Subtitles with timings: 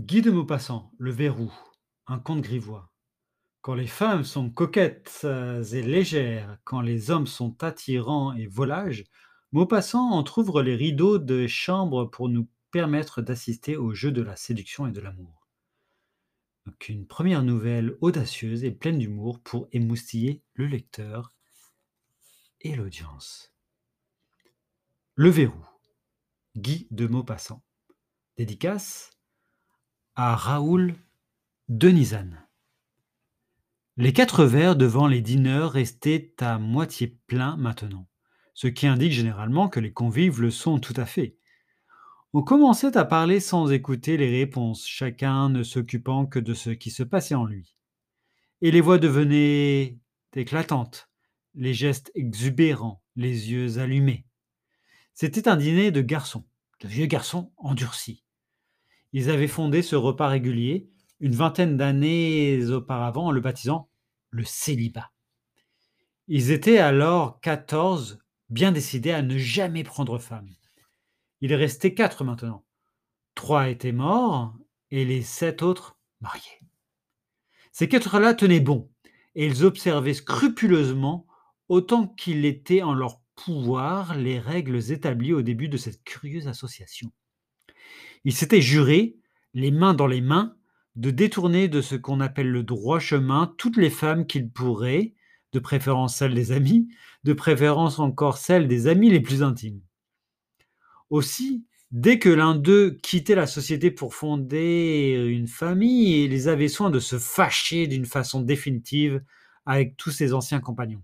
[0.00, 1.52] Guy de Maupassant, Le Verrou,
[2.06, 2.90] un conte grivois.
[3.60, 9.04] Quand les femmes sont coquettes et légères, quand les hommes sont attirants et volages,
[9.52, 14.86] Maupassant entr'ouvre les rideaux des chambres pour nous permettre d'assister au jeu de la séduction
[14.86, 15.46] et de l'amour.
[16.64, 21.34] Donc une première nouvelle audacieuse et pleine d'humour pour émoustiller le lecteur
[22.62, 23.52] et l'audience.
[25.14, 25.62] Le Verrou,
[26.56, 27.62] Guy de Maupassant.
[28.38, 29.10] Dédicace
[30.22, 30.96] à Raoul
[31.70, 32.46] Denizane.
[33.96, 38.06] Les quatre verres devant les dîneurs restaient à moitié pleins maintenant,
[38.52, 41.38] ce qui indique généralement que les convives le sont tout à fait.
[42.34, 46.90] On commençait à parler sans écouter les réponses, chacun ne s'occupant que de ce qui
[46.90, 47.74] se passait en lui.
[48.60, 50.00] Et les voix devenaient
[50.36, 51.08] éclatantes,
[51.54, 54.26] les gestes exubérants, les yeux allumés.
[55.14, 56.44] C'était un dîner de garçons,
[56.80, 58.22] de vieux garçons endurcis.
[59.12, 60.88] Ils avaient fondé ce repas régulier
[61.20, 63.90] une vingtaine d'années auparavant en le baptisant
[64.30, 65.10] le célibat.
[66.28, 70.48] Ils étaient alors quatorze, bien décidés à ne jamais prendre femme.
[71.40, 72.64] Il restait quatre maintenant.
[73.34, 74.54] Trois étaient morts
[74.90, 76.60] et les sept autres mariés.
[77.72, 78.90] Ces quatre-là tenaient bon
[79.34, 81.26] et ils observaient scrupuleusement,
[81.68, 87.10] autant qu'il était en leur pouvoir, les règles établies au début de cette curieuse association.
[88.24, 89.16] Ils s'étaient jurés,
[89.54, 90.56] les mains dans les mains,
[90.96, 95.14] de détourner de ce qu'on appelle le droit chemin toutes les femmes qu'ils pourraient,
[95.52, 96.88] de préférence celles des amis,
[97.24, 99.80] de préférence encore celles des amis les plus intimes.
[101.08, 106.90] Aussi, dès que l'un d'eux quittait la société pour fonder une famille, ils avaient soin
[106.90, 109.22] de se fâcher d'une façon définitive
[109.66, 111.02] avec tous ses anciens compagnons.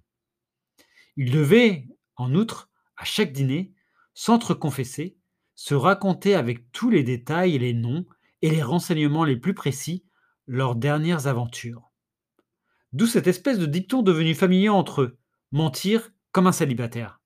[1.17, 3.73] Ils devaient, en outre, à chaque dîner,
[4.15, 5.17] s'entreconfesser,
[5.57, 8.07] se raconter avec tous les détails les noms
[8.43, 10.05] et les renseignements les plus précis
[10.47, 11.91] leurs dernières aventures.
[12.93, 15.19] D'où cette espèce de dicton devenu familier entre eux,
[15.51, 17.21] mentir comme un célibataire.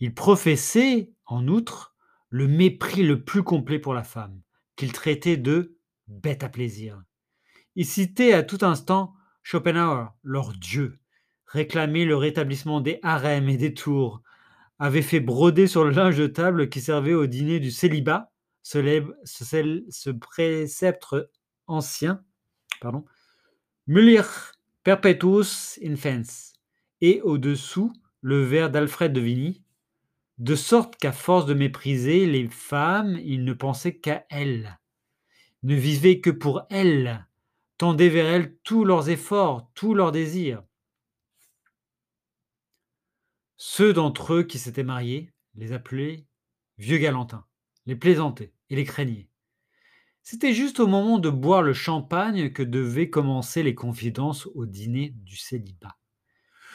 [0.00, 1.94] Ils professaient, en outre,
[2.30, 4.40] le mépris le plus complet pour la femme,
[4.76, 7.02] qu'ils traitaient de bête à plaisir.
[7.76, 11.00] Ils citaient à tout instant Schopenhauer, leur dieu,
[11.46, 14.22] réclamaient le rétablissement des harems et des tours,
[14.80, 18.32] avait fait broder sur le linge de table qui servait au dîner du célibat,
[18.62, 18.78] ce,
[19.24, 21.14] ce précepte
[21.66, 22.24] ancien,
[22.80, 23.04] pardon,
[23.86, 24.52] Mulir
[24.84, 26.52] perpetuus infens,
[27.00, 29.62] et au-dessous le vers d'Alfred de Vigny,
[30.38, 34.78] de sorte qu'à force de mépriser les femmes, il ne pensait qu'à elles,
[35.62, 37.26] ne vivait que pour elles,
[37.78, 40.62] tendaient vers elles tous leurs efforts, tous leurs désirs.
[43.80, 46.26] Ceux d'entre eux qui s'étaient mariés les appelaient
[46.76, 47.46] vieux galantins,
[47.86, 49.30] les plaisantaient et les craignaient.
[50.22, 55.14] C'était juste au moment de boire le champagne que devaient commencer les confidences au dîner
[55.24, 55.96] du célibat.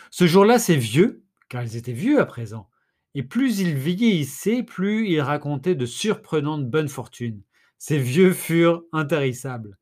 [0.10, 2.72] Ce jour-là, ces vieux, car ils étaient vieux à présent,
[3.14, 7.44] et plus ils vieillissaient, plus ils racontaient de surprenantes bonnes fortunes.
[7.78, 9.78] Ces vieux furent intarissables.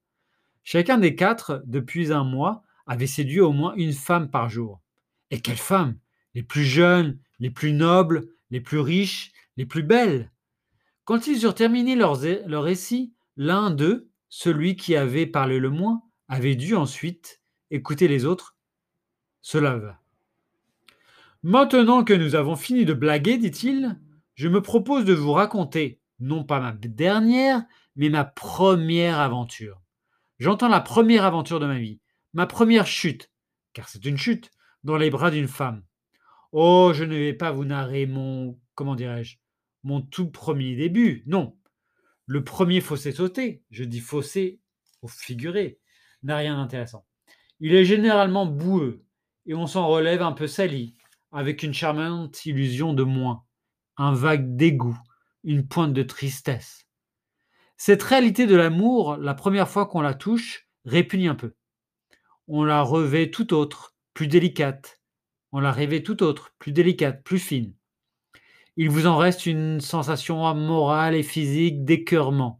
[0.65, 4.81] Chacun des quatre, depuis un mois, avait séduit au moins une femme par jour.
[5.31, 5.97] Et quelle femme
[6.33, 10.31] les plus jeunes, les plus nobles, les plus riches, les plus belles.
[11.05, 16.01] Quand ils eurent terminé leur, leur récit, l'un d'eux, celui qui avait parlé le moins,
[16.27, 18.57] avait dû ensuite écouter les autres,
[19.41, 19.99] se leva.
[21.43, 23.99] Maintenant que nous avons fini de blaguer, dit-il,
[24.35, 27.63] je me propose de vous raconter, non pas ma dernière,
[27.95, 29.81] mais ma première aventure.
[30.39, 31.99] J'entends la première aventure de ma vie,
[32.33, 33.29] ma première chute,
[33.73, 34.51] car c'est une chute,
[34.83, 35.83] dans les bras d'une femme.
[36.55, 39.37] Oh, je ne vais pas vous narrer mon, comment dirais-je,
[39.81, 41.23] mon tout premier début.
[41.25, 41.57] Non.
[42.27, 44.59] Le premier fossé sauté, je dis fossé
[45.01, 45.79] au figuré,
[46.21, 47.07] n'a rien d'intéressant.
[47.59, 49.03] Il est généralement boueux
[49.47, 50.95] et on s'en relève un peu sali,
[51.31, 53.43] avec une charmante illusion de moins,
[53.97, 54.97] un vague dégoût,
[55.43, 56.85] une pointe de tristesse.
[57.77, 61.55] Cette réalité de l'amour, la première fois qu'on la touche, répugne un peu.
[62.47, 65.01] On la revêt tout autre, plus délicate,
[65.53, 67.73] on la rêvait tout autre, plus délicate, plus fine.
[68.75, 72.59] Il vous en reste une sensation morale et physique d'écœurement,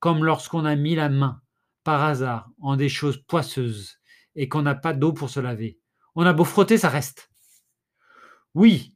[0.00, 1.40] comme lorsqu'on a mis la main,
[1.82, 3.96] par hasard, en des choses poisseuses,
[4.34, 5.80] et qu'on n'a pas d'eau pour se laver.
[6.14, 7.30] On a beau frotter, ça reste.
[8.54, 8.94] Oui,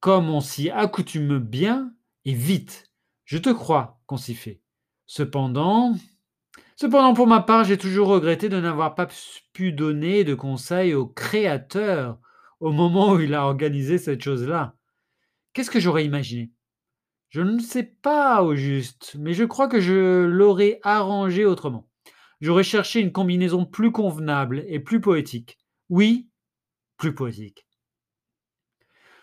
[0.00, 1.94] comme on s'y accoutume bien
[2.26, 2.90] et vite,
[3.24, 4.60] je te crois qu'on s'y fait.
[5.06, 5.94] Cependant,
[6.76, 9.08] cependant pour ma part, j'ai toujours regretté de n'avoir pas
[9.54, 12.18] pu donner de conseils au Créateur
[12.62, 14.76] au moment où il a organisé cette chose-là.
[15.52, 16.52] Qu'est-ce que j'aurais imaginé?
[17.28, 21.88] Je ne sais pas au juste, mais je crois que je l'aurais arrangé autrement.
[22.40, 25.58] J'aurais cherché une combinaison plus convenable et plus poétique.
[25.88, 26.28] Oui,
[26.98, 27.66] plus poétique.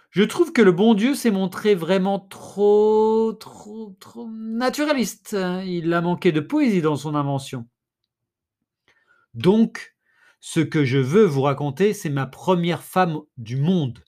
[0.09, 5.38] Je trouve que le bon Dieu s'est montré vraiment trop, trop, trop naturaliste.
[5.65, 7.69] Il a manqué de poésie dans son invention.
[9.33, 9.95] Donc,
[10.39, 14.03] ce que je veux vous raconter, c'est ma première femme du monde.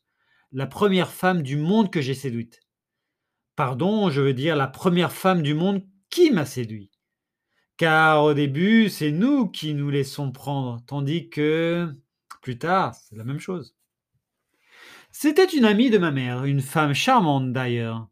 [0.52, 2.62] La première femme du monde que j'ai séduite.
[3.56, 6.92] Pardon, je veux dire la première femme du monde qui m'a séduit.
[7.78, 11.94] Car au début, c'est nous qui nous laissons prendre, tandis que
[12.42, 13.76] plus tard, c'est la même chose.
[15.12, 18.08] C'était une amie de ma mère, une femme charmante d'ailleurs.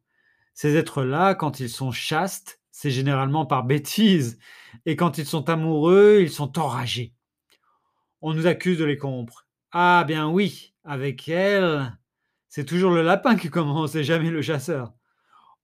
[0.53, 4.39] Ces êtres-là, quand ils sont chastes, c'est généralement par bêtise,
[4.85, 7.13] et quand ils sont amoureux, ils sont enragés.
[8.21, 9.47] On nous accuse de les corrompre.
[9.71, 11.97] Ah bien oui, avec elle,
[12.47, 14.93] c'est toujours le lapin qui commence et jamais le chasseur.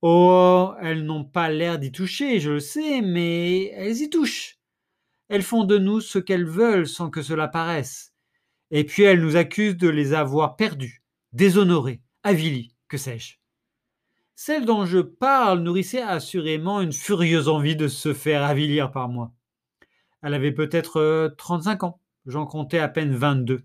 [0.02, 4.60] Oh, elles n'ont pas l'air d'y toucher, je le sais, mais elles y touchent.
[5.30, 8.14] Elles font de nous ce qu'elles veulent sans que cela paraisse.
[8.72, 11.02] Et puis elles nous accusent de les avoir perdus
[11.34, 13.36] déshonorée, avilie, que sais-je.
[14.36, 19.34] Celle dont je parle nourrissait assurément une furieuse envie de se faire avilir par moi.
[20.22, 23.64] Elle avait peut-être 35 euh, ans, j'en comptais à peine 22.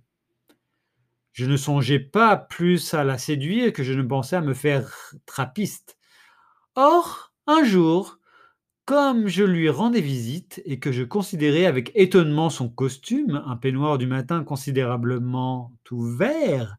[1.33, 5.15] Je ne songeais pas plus à la séduire que je ne pensais à me faire
[5.27, 5.97] trappiste.
[6.75, 8.19] Or, un jour,
[8.85, 13.99] comme je lui rendais visite et que je considérais avec étonnement son costume, un peignoir
[13.99, 16.77] du matin considérablement ouvert,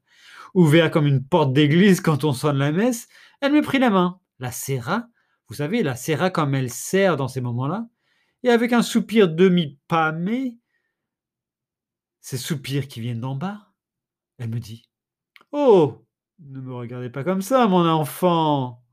[0.54, 3.08] ouvert comme une porte d'église quand on sonne la messe,
[3.40, 5.08] elle me prit la main, la serra,
[5.48, 7.88] vous savez, la serra comme elle serre dans ces moments-là,
[8.44, 10.58] et avec un soupir demi-pâmé,
[12.22, 13.74] ces soupirs qui viennent d'en bas,
[14.38, 14.90] elle me dit
[15.52, 16.06] Oh,
[16.40, 18.84] ne me regardez pas comme ça, mon enfant.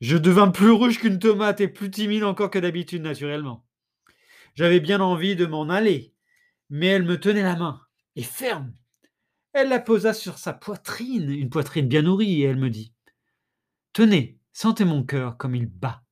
[0.00, 3.64] Je devins plus rouge qu'une tomate et plus timide encore que d'habitude, naturellement.
[4.54, 6.14] J'avais bien envie de m'en aller,
[6.68, 7.80] mais elle me tenait la main,
[8.16, 8.72] et ferme,
[9.54, 12.92] elle la posa sur sa poitrine, une poitrine bien nourrie, et elle me dit
[13.92, 16.02] Tenez, sentez mon cœur comme il bat.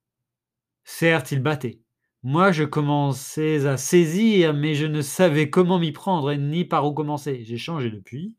[0.85, 1.82] Certes, il battait.
[2.25, 6.95] Moi, je commençais à saisir, mais je ne savais comment m'y prendre ni par où
[6.95, 7.43] commencer.
[7.45, 8.37] J'ai changé depuis.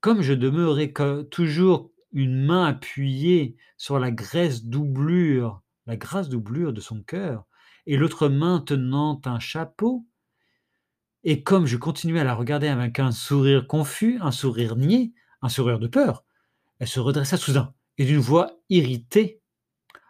[0.00, 0.92] Comme je demeurais
[1.30, 7.44] toujours une main appuyée sur la graisse doublure, la grasse doublure de son cœur,
[7.86, 10.06] et l'autre main tenant un chapeau,
[11.22, 15.12] et comme je continuais à la regarder avec un sourire confus, un sourire niais,
[15.42, 16.24] un sourire de peur,
[16.78, 19.42] elle se redressa soudain et d'une voix irritée.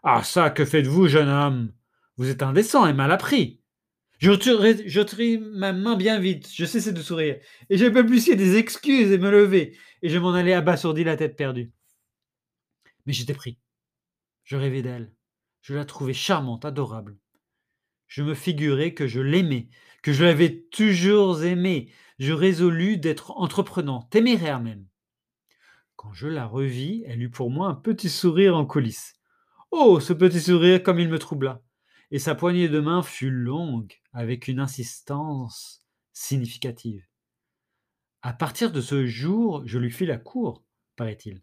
[0.05, 1.73] Ah ça, que faites-vous, jeune homme?
[2.17, 3.61] Vous êtes indécent et mal appris.
[4.19, 7.39] Je retirai ma main bien vite, je cessai de sourire,
[7.69, 11.37] et je balbutiai des excuses et me lever, et je m'en allais abasourdi la tête
[11.37, 11.73] perdue.
[13.07, 13.59] Mais j'étais pris.
[14.45, 15.13] Je rêvais d'elle.
[15.63, 17.19] Je la trouvais charmante, adorable.
[18.07, 19.69] Je me figurais que je l'aimais,
[20.03, 21.91] que je l'avais toujours aimée.
[22.19, 24.87] Je résolus d'être entreprenant, téméraire même.
[25.97, 29.15] Quand je la revis, elle eut pour moi un petit sourire en coulisses.
[29.71, 31.63] Oh, ce petit sourire comme il me troubla.
[32.15, 37.05] Et sa poignée de main fut longue, avec une insistance significative.
[38.23, 40.63] À partir de ce jour, je lui fis la cour,
[40.95, 41.43] paraît-il.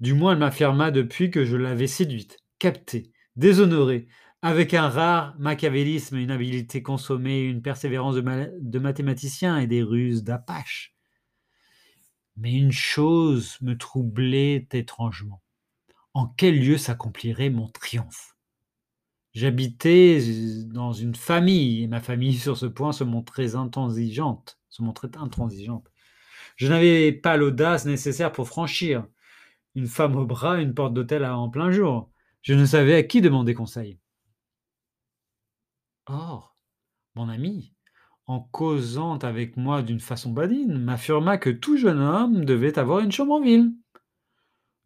[0.00, 4.08] Du moins, elle m'affirma depuis que je l'avais séduite, captée, déshonorée,
[4.40, 10.96] avec un rare machiavélisme, une habileté consommée, une persévérance de, mathématicien et des ruses d'apache.
[12.38, 15.42] Mais une chose me troublait étrangement.
[16.14, 18.37] En quel lieu s'accomplirait mon triomphe?
[19.34, 20.20] J'habitais
[20.66, 25.90] dans une famille, et ma famille sur ce point se montrait intransigeante, se montrait intransigeante.
[26.56, 29.06] Je n'avais pas l'audace nécessaire pour franchir
[29.74, 32.10] une femme au bras, une porte d'hôtel en plein jour.
[32.42, 33.98] Je ne savais à qui demander conseil.
[36.06, 36.56] Or,
[37.14, 37.74] mon ami,
[38.26, 43.12] en causant avec moi d'une façon badine, m'affirma que tout jeune homme devait avoir une
[43.12, 43.72] chambre en ville.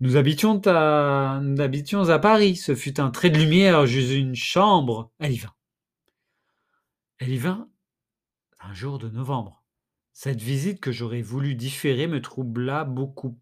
[0.03, 2.57] Nous habitions à, Paris.
[2.57, 5.13] Ce fut un trait de lumière, juste une chambre.
[5.21, 5.55] Elle y vint.
[7.19, 7.69] Elle y vint
[8.59, 9.63] un jour de novembre.
[10.13, 13.39] Cette visite que j'aurais voulu différer me troubla beaucoup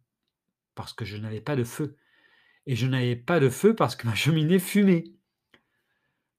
[0.75, 1.97] parce que je n'avais pas de feu.
[2.67, 5.05] Et je n'avais pas de feu parce que ma cheminée fumait.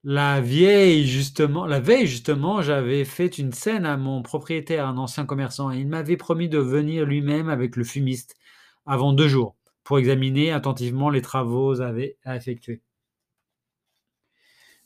[0.03, 5.25] La vieille, justement, la veille, justement, j'avais fait une scène à mon propriétaire, un ancien
[5.25, 8.35] commerçant, et il m'avait promis de venir lui-même avec le fumiste
[8.85, 12.81] avant deux jours pour examiner attentivement les travaux à effectuer.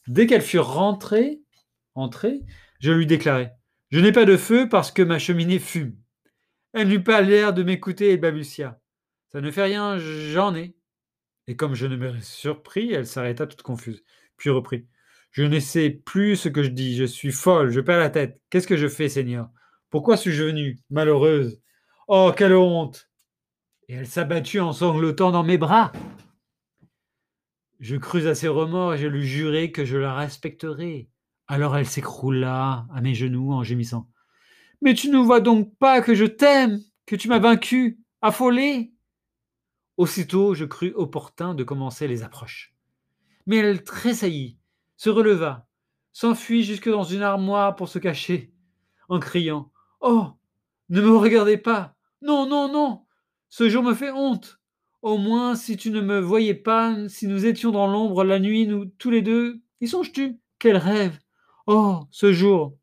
[0.08, 1.42] Dès qu'elle fut rentrée,
[1.96, 2.42] entrée,
[2.80, 3.52] je lui déclarai
[3.92, 5.96] Je n'ai pas de feu parce que ma cheminée fume.
[6.74, 8.80] Elle n'eut pas l'air de m'écouter et balbutia
[9.32, 10.76] Ça ne fait rien, j'en ai.
[11.48, 14.04] Et comme je ne me surpris, elle s'arrêta toute confuse,
[14.38, 14.88] puis reprit.
[15.32, 18.42] Je ne sais plus ce que je dis, je suis folle, je perds la tête.
[18.50, 19.50] Qu'est-ce que je fais, Seigneur?
[19.90, 21.62] Pourquoi suis-je venue Malheureuse?
[22.08, 23.10] Oh, quelle honte
[23.88, 25.92] Et elle s'abattit en sanglotant dans mes bras.
[27.80, 31.10] Je crus à ses remords et je lui jurai que je la respecterais.
[31.48, 34.10] Alors elle s'écroula à mes genoux en gémissant.
[34.82, 38.94] Mais tu ne vois donc pas que je t'aime, que tu m'as vaincu, affolé?
[39.98, 42.74] Aussitôt je crus opportun de commencer les approches.
[43.46, 44.58] Mais elle tressaillit,
[44.98, 45.68] se releva,
[46.12, 48.52] s'enfuit jusque dans une armoire pour se cacher,
[49.10, 50.32] en criant Oh
[50.90, 53.05] Ne me regardez pas Non, non, non
[53.50, 54.60] Ce jour me fait honte.
[55.02, 58.66] Au moins, si tu ne me voyais pas, si nous étions dans l'ombre la nuit,
[58.66, 60.40] nous tous les deux, y songes-tu?
[60.58, 61.20] Quel rêve.
[61.68, 62.78] Oh Ce jour.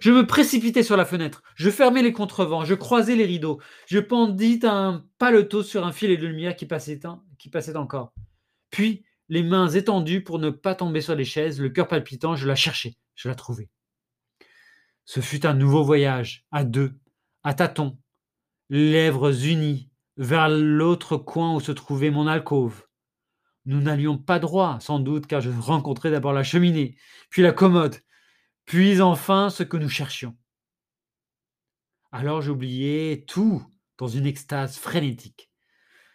[0.00, 3.98] Je me précipitai sur la fenêtre, je fermai les contrevents, je croisai les rideaux, je
[3.98, 7.00] pendis un paletot sur un filet de lumière qui passait,
[7.38, 8.14] qui passait encore.
[8.70, 12.48] Puis, les mains étendues pour ne pas tomber sur les chaises, le cœur palpitant, je
[12.48, 13.68] la cherchai, je la trouvai.
[15.04, 16.98] Ce fut un nouveau voyage, à deux,
[17.42, 17.98] à tâtons,
[18.70, 22.86] lèvres unies, vers l'autre coin où se trouvait mon alcôve.
[23.66, 26.96] Nous n'allions pas droit, sans doute, car je rencontrai d'abord la cheminée,
[27.30, 27.96] puis la commode,
[28.64, 30.36] puis enfin ce que nous cherchions.
[32.10, 33.62] Alors j'oubliai tout
[33.98, 35.50] dans une extase frénétique.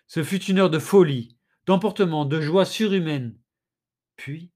[0.07, 3.37] Ce fut une heure de folie, d'emportement, de joie surhumaine.
[4.15, 4.51] Puis,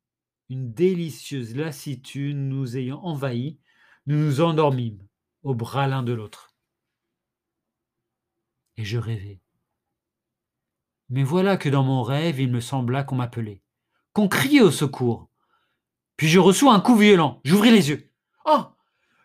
[0.50, 3.60] une délicieuse lassitude nous ayant envahis,
[4.06, 5.06] nous nous endormîmes
[5.44, 6.57] au bras l'un de l'autre.
[8.78, 9.42] Et je rêvais.
[11.10, 13.62] Mais voilà que dans mon rêve, il me sembla qu'on m'appelait,
[14.14, 15.30] qu'on criait au secours.
[16.18, 17.42] Puis je reçois un coup violent.
[17.44, 18.12] J'ouvris les yeux.
[18.46, 18.66] Oh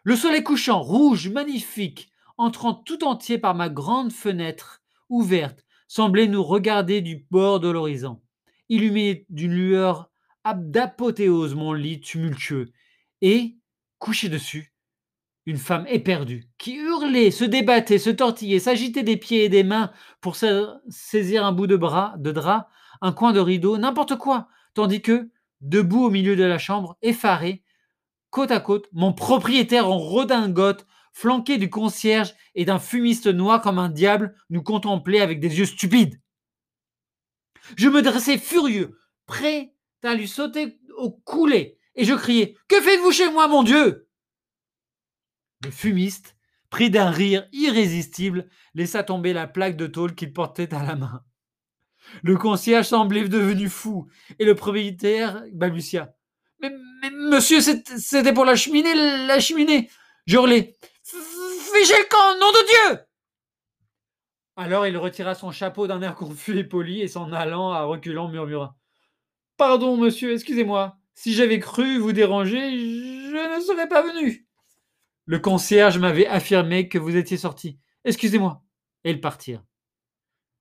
[0.04, 6.42] Le soleil couchant, rouge, magnifique, entrant tout entier par ma grande fenêtre ouverte, semblait nous
[6.42, 8.22] regarder du bord de l'horizon.
[8.68, 10.10] Illuminé d'une lueur
[10.44, 12.72] d'apothéose mon lit tumultueux.
[13.20, 13.58] Et,
[13.98, 14.71] couché dessus,
[15.46, 19.90] une femme éperdue, qui hurlait, se débattait, se tortillait, s'agitait des pieds et des mains
[20.20, 22.68] pour saisir un bout de bras, de drap,
[23.00, 25.30] un coin de rideau, n'importe quoi, tandis que,
[25.60, 27.64] debout au milieu de la chambre, effaré,
[28.30, 33.78] côte à côte, mon propriétaire en redingote, flanqué du concierge et d'un fumiste noir comme
[33.78, 36.20] un diable, nous contemplait avec des yeux stupides.
[37.76, 43.12] Je me dressais furieux, prêt à lui sauter au coulet, et je criais Que faites-vous
[43.12, 44.08] chez moi, mon Dieu?
[45.64, 46.36] Le fumiste,
[46.70, 51.22] pris d'un rire irrésistible, laissa tomber la plaque de tôle qu'il portait à la main.
[52.22, 56.14] Le concierge semblait devenu fou, et le propriétaire balbutia.
[56.60, 56.70] Mais,
[57.10, 59.90] monsieur, c'était pour la cheminée, la cheminée.
[60.26, 60.76] J'hurlais.
[61.02, 63.04] Fichez le camp, nom de Dieu
[64.56, 68.28] Alors il retira son chapeau d'un air confus et poli, et s'en allant à reculant
[68.28, 68.76] murmura.
[69.56, 70.96] Pardon, monsieur, excusez-moi.
[71.14, 74.46] Si j'avais cru vous déranger, je ne serais pas venu.
[75.26, 77.78] Le concierge m'avait affirmé que vous étiez sorti.
[78.04, 78.64] Excusez-moi.
[79.04, 79.64] Et ils partirent.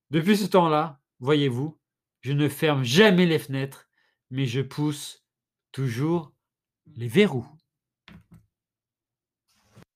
[0.09, 1.79] Depuis ce temps-là, Voyez-vous,
[2.21, 3.87] je ne ferme jamais les fenêtres,
[4.31, 5.23] mais je pousse
[5.71, 6.33] toujours
[6.95, 7.47] les verrous.